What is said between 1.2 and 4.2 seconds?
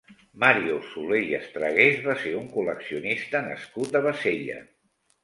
i Estragués va ser un col·leccionista nascut a